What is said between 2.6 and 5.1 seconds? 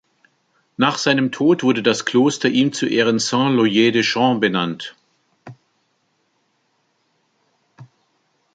zu Ehren "Saint-Loyer-des-Champs" benannt.